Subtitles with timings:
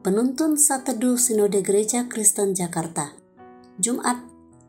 [0.00, 3.12] Penuntun Sateduh Sinode Gereja Kristen Jakarta
[3.76, 4.16] Jumat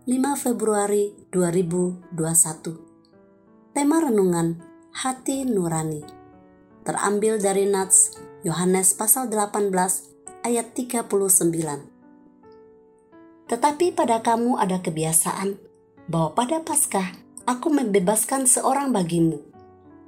[0.03, 2.11] 5 Februari 2021
[3.71, 4.59] Tema renungan
[4.91, 6.03] Hati Nurani
[6.83, 9.71] Terambil dari Nats Yohanes pasal 18
[10.43, 11.07] ayat 39
[13.47, 15.55] Tetapi pada kamu ada kebiasaan
[16.11, 17.07] bahwa pada Paskah
[17.47, 19.39] aku membebaskan seorang bagimu.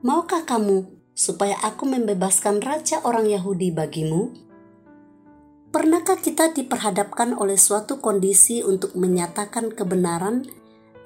[0.03, 0.83] Maukah kamu
[1.15, 4.51] supaya aku membebaskan raja orang Yahudi bagimu?
[5.73, 10.45] Pernahkah kita diperhadapkan oleh suatu kondisi untuk menyatakan kebenaran,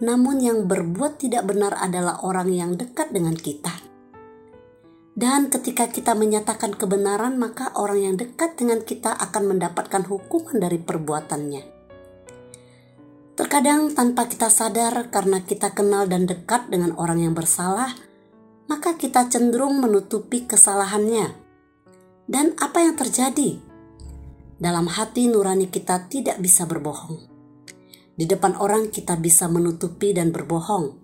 [0.03, 3.71] namun yang berbuat tidak benar adalah orang yang dekat dengan kita?
[5.15, 10.83] Dan ketika kita menyatakan kebenaran, maka orang yang dekat dengan kita akan mendapatkan hukuman dari
[10.83, 11.63] perbuatannya.
[13.39, 17.95] Terkadang tanpa kita sadar, karena kita kenal dan dekat dengan orang yang bersalah,
[18.67, 21.39] maka kita cenderung menutupi kesalahannya.
[22.27, 23.66] Dan apa yang terjadi?
[24.57, 27.29] Dalam hati nurani kita tidak bisa berbohong.
[28.17, 30.97] Di depan orang kita bisa menutupi dan berbohong,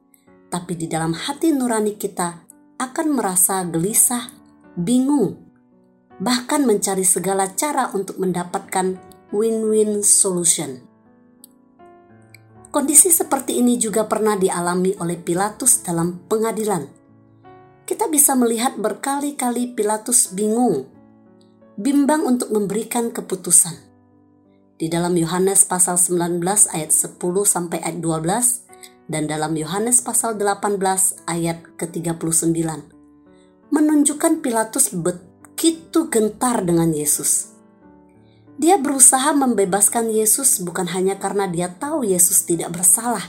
[0.50, 2.50] tapi di dalam hati nurani kita
[2.82, 4.34] akan merasa gelisah,
[4.74, 5.38] bingung,
[6.18, 8.98] bahkan mencari segala cara untuk mendapatkan
[9.30, 10.82] win-win solution.
[12.74, 17.04] Kondisi seperti ini juga pernah dialami oleh Pilatus dalam pengadilan
[17.84, 20.88] kita bisa melihat berkali-kali Pilatus bingung,
[21.74, 23.74] bimbang untuk memberikan keputusan.
[24.78, 27.18] Di dalam Yohanes pasal 19 ayat 10
[27.50, 30.78] sampai ayat 12 dan dalam Yohanes pasal 18
[31.26, 32.62] ayat ke-39
[33.74, 37.58] menunjukkan Pilatus begitu gentar dengan Yesus.
[38.54, 43.26] Dia berusaha membebaskan Yesus bukan hanya karena dia tahu Yesus tidak bersalah,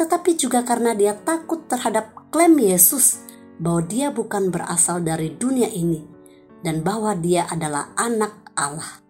[0.00, 3.20] tetapi juga karena dia takut terhadap klaim Yesus
[3.60, 6.19] bahwa dia bukan berasal dari dunia ini
[6.60, 9.00] dan bahwa dia adalah anak Allah.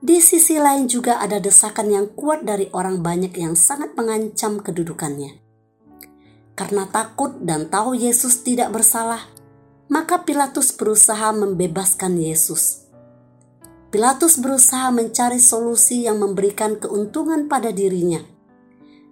[0.00, 5.36] Di sisi lain juga ada desakan yang kuat dari orang banyak yang sangat mengancam kedudukannya.
[6.56, 9.28] Karena takut dan tahu Yesus tidak bersalah,
[9.92, 12.88] maka Pilatus berusaha membebaskan Yesus.
[13.92, 18.24] Pilatus berusaha mencari solusi yang memberikan keuntungan pada dirinya,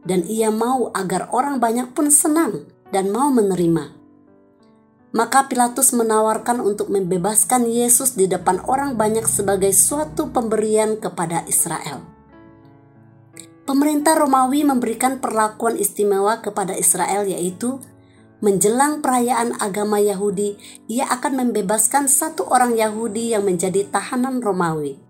[0.08, 2.64] dan ia mau agar orang banyak pun senang
[2.94, 3.97] dan mau menerima.
[5.08, 12.04] Maka Pilatus menawarkan untuk membebaskan Yesus di depan orang banyak sebagai suatu pemberian kepada Israel.
[13.64, 17.80] Pemerintah Romawi memberikan perlakuan istimewa kepada Israel yaitu
[18.44, 25.00] menjelang perayaan agama Yahudi, ia akan membebaskan satu orang Yahudi yang menjadi tahanan Romawi.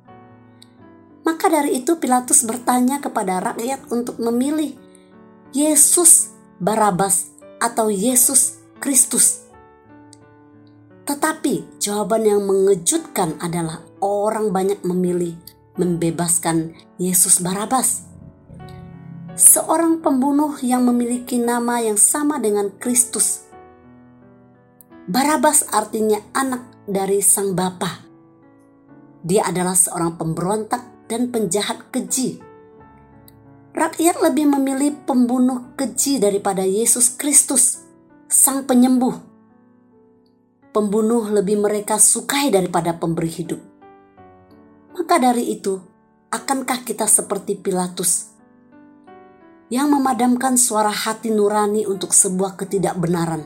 [1.26, 4.78] Maka dari itu Pilatus bertanya kepada rakyat untuk memilih
[5.52, 9.47] Yesus Barabas atau Yesus Kristus
[11.08, 15.40] tetapi jawaban yang mengejutkan adalah orang banyak memilih
[15.80, 18.04] membebaskan Yesus Barabas.
[19.32, 23.48] Seorang pembunuh yang memiliki nama yang sama dengan Kristus.
[25.08, 28.04] Barabas artinya anak dari sang bapa.
[29.24, 32.44] Dia adalah seorang pemberontak dan penjahat keji.
[33.72, 37.80] Rakyat lebih memilih pembunuh keji daripada Yesus Kristus,
[38.28, 39.27] sang penyembuh
[40.72, 43.60] pembunuh lebih mereka sukai daripada pemberi hidup.
[44.94, 45.78] Maka dari itu,
[46.28, 48.34] akankah kita seperti Pilatus
[49.68, 53.44] yang memadamkan suara hati nurani untuk sebuah ketidakbenaran?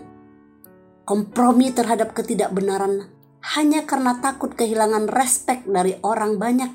[1.02, 3.10] Kompromi terhadap ketidakbenaran
[3.58, 6.70] hanya karena takut kehilangan respek dari orang banyak,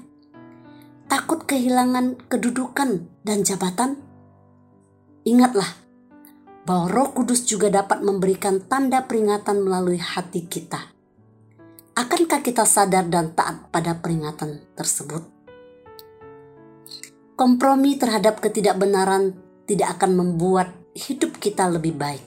[1.07, 4.03] takut kehilangan kedudukan dan jabatan.
[5.23, 5.86] Ingatlah,
[6.67, 10.91] bahwa Roh Kudus juga dapat memberikan tanda peringatan melalui hati kita.
[11.95, 15.23] Akankah kita sadar dan taat pada peringatan tersebut?
[17.39, 19.31] Kompromi terhadap ketidakbenaran
[19.63, 22.21] tidak akan membuat hidup kita lebih baik,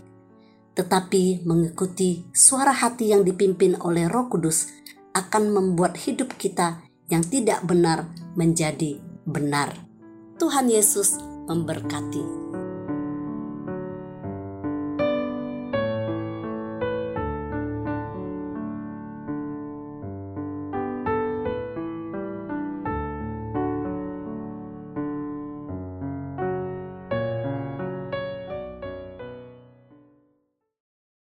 [0.73, 4.73] tetapi mengikuti suara hati yang dipimpin oleh Roh Kudus
[5.13, 6.81] akan membuat hidup kita
[7.13, 8.97] yang tidak benar menjadi
[9.29, 9.77] benar.
[10.41, 11.21] Tuhan Yesus
[11.51, 12.50] memberkati.